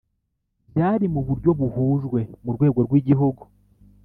Byari 0.71 1.05
mu 1.13 1.21
buryo 1.27 1.49
buhujwe 1.59 2.19
mu 2.43 2.51
rwego 2.55 2.79
rw’igihugu 2.87 3.43